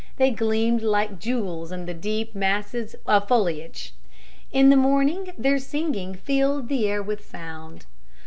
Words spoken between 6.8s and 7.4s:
air with